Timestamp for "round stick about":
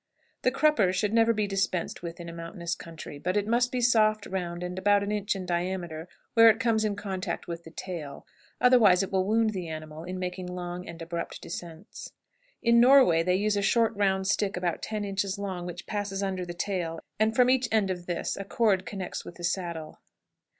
13.95-14.81